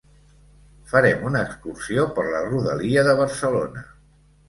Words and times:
Farem 0.93 1.27
una 1.33 1.43
excursió 1.49 2.09
per 2.17 2.27
la 2.33 2.43
rodalia 2.49 3.07
de 3.13 3.19
Barcelona. 3.25 3.89